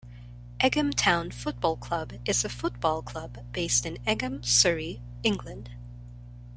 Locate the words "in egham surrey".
3.85-4.99